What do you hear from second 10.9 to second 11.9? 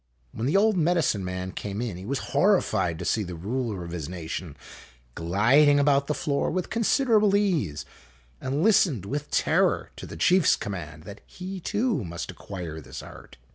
that he, too, THE TONGALOO